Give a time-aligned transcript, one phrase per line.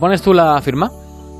[0.00, 0.90] ¿Pones tú la firma?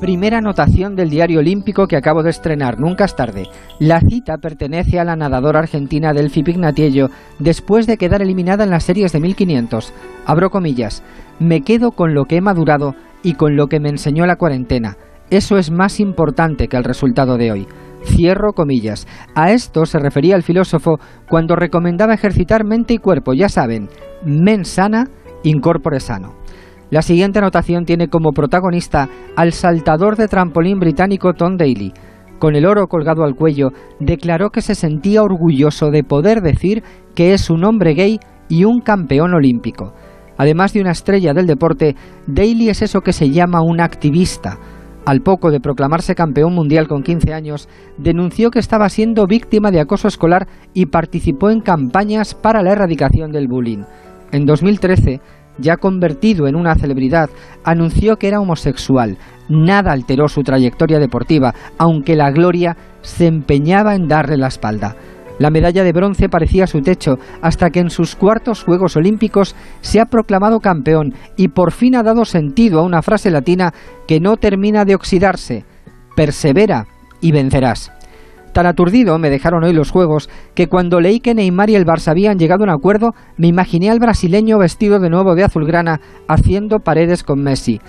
[0.02, 3.44] Primera anotación del diario olímpico que acabo de estrenar, nunca es tarde.
[3.78, 8.84] La cita pertenece a la nadadora argentina Delphi Pignatiello después de quedar eliminada en las
[8.84, 9.94] series de 1500.
[10.26, 11.02] Abro comillas,
[11.38, 14.98] me quedo con lo que he madurado y con lo que me enseñó la cuarentena.
[15.30, 17.66] Eso es más importante que el resultado de hoy.
[18.04, 19.06] Cierro comillas.
[19.34, 21.00] A esto se refería el filósofo
[21.30, 23.88] cuando recomendaba ejercitar mente y cuerpo, ya saben,
[24.22, 25.08] men sana,
[25.44, 26.34] incorpore sano.
[26.90, 31.92] La siguiente anotación tiene como protagonista al saltador de trampolín británico Tom Daly.
[32.40, 33.68] Con el oro colgado al cuello,
[34.00, 36.82] declaró que se sentía orgulloso de poder decir
[37.14, 39.92] que es un hombre gay y un campeón olímpico.
[40.36, 41.94] Además de una estrella del deporte,
[42.26, 44.58] Daly es eso que se llama un activista.
[45.06, 49.80] Al poco de proclamarse campeón mundial con 15 años, denunció que estaba siendo víctima de
[49.80, 53.84] acoso escolar y participó en campañas para la erradicación del bullying.
[54.32, 55.20] En 2013,
[55.60, 57.30] ya convertido en una celebridad,
[57.64, 59.18] anunció que era homosexual.
[59.48, 64.96] Nada alteró su trayectoria deportiva, aunque la gloria se empeñaba en darle la espalda.
[65.38, 69.98] La medalla de bronce parecía su techo, hasta que en sus cuartos Juegos Olímpicos se
[69.98, 73.72] ha proclamado campeón y por fin ha dado sentido a una frase latina
[74.06, 75.64] que no termina de oxidarse.
[76.14, 76.86] Persevera
[77.22, 77.90] y vencerás.
[78.52, 82.08] Tan aturdido me dejaron hoy los juegos que cuando leí que Neymar y el Barça
[82.08, 86.80] habían llegado a un acuerdo, me imaginé al brasileño vestido de nuevo de azulgrana haciendo
[86.80, 87.80] paredes con Messi.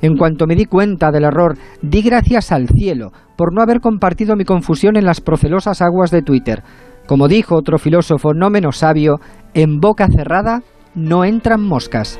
[0.00, 4.36] En cuanto me di cuenta del error, di gracias al cielo por no haber compartido
[4.36, 6.62] mi confusión en las procelosas aguas de Twitter.
[7.06, 9.20] Como dijo otro filósofo no menos sabio,
[9.54, 10.62] en boca cerrada
[10.94, 12.18] no entran moscas.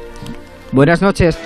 [0.72, 1.38] Buenas noches.